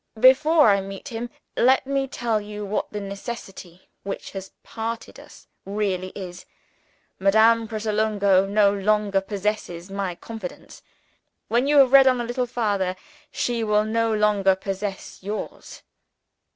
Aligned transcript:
Before 0.19 0.67
I 0.69 0.81
meet 0.81 1.09
him, 1.09 1.29
let 1.55 1.85
me 1.85 2.07
tell 2.07 2.41
you 2.41 2.65
what 2.65 2.89
the 2.89 2.99
necessity 2.99 3.87
which 4.01 4.31
has 4.31 4.49
parted 4.63 5.19
us 5.19 5.45
really 5.63 6.09
is. 6.15 6.43
Madame 7.19 7.67
Pratolungo 7.67 8.47
no 8.47 8.73
longer 8.73 9.21
possesses 9.21 9.91
my 9.91 10.15
confidence. 10.15 10.81
When 11.49 11.67
you 11.67 11.77
have 11.77 11.93
read 11.93 12.07
on 12.07 12.19
a 12.19 12.23
little 12.25 12.47
farther, 12.47 12.95
she 13.31 13.63
will 13.63 13.83
no 13.85 14.11
longer 14.11 14.55
possess 14.55 15.21
yours. 15.21 15.83